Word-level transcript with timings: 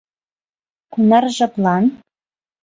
Кунар 0.93 1.25
жаплан? 1.37 1.85